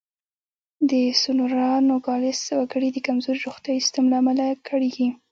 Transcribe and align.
د 0.89 0.91
سونورا 1.21 1.71
نوګالس 1.89 2.41
وګړي 2.59 2.89
د 2.93 2.97
کمزوري 3.07 3.39
روغتیايي 3.45 3.81
سیستم 3.85 4.05
له 4.11 4.17
امله 4.21 4.45
کړېږي. 4.67 5.07